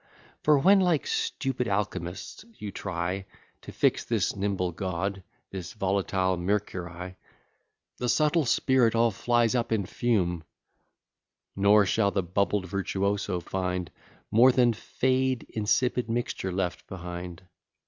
For 0.41 0.57
when, 0.57 0.79
like 0.79 1.05
stupid 1.05 1.67
alchymists, 1.67 2.43
you 2.57 2.71
try 2.71 3.27
To 3.61 3.71
fix 3.71 4.03
this 4.03 4.35
nimble 4.35 4.71
god, 4.71 5.21
This 5.51 5.73
volatile 5.73 6.37
mercury, 6.37 7.17
The 7.97 8.09
subtile 8.09 8.45
spirit 8.45 8.95
all 8.95 9.11
flies 9.11 9.53
up 9.53 9.71
in 9.71 9.85
fume; 9.85 10.43
Nor 11.55 11.85
shall 11.85 12.09
the 12.09 12.23
bubbled 12.23 12.65
virtuoso 12.67 13.39
find 13.41 13.91
More 14.31 14.51
than 14.51 14.73
fade 14.73 15.45
insipid 15.49 16.09
mixture 16.09 16.51
left 16.51 16.87
behind. 16.87 17.43